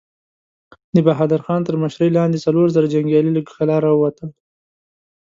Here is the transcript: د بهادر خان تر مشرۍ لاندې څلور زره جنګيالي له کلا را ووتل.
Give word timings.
د 0.95 0.97
بهادر 1.07 1.39
خان 1.45 1.61
تر 1.67 1.75
مشرۍ 1.83 2.09
لاندې 2.17 2.43
څلور 2.45 2.67
زره 2.75 2.91
جنګيالي 2.93 3.31
له 3.37 3.41
کلا 3.49 3.77
را 3.85 3.91
ووتل. 3.93 4.29